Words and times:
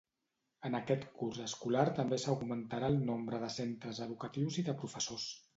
En 0.69 0.77
aquest 0.77 1.03
curs 1.19 1.41
escolar 1.43 1.83
també 2.01 2.19
s'augmentarà 2.25 2.91
el 2.97 2.99
nombre 3.13 3.45
de 3.47 3.53
centres 3.59 4.03
educatius 4.09 4.63
i 4.65 4.69
de 4.73 4.81
professors. 4.85 5.33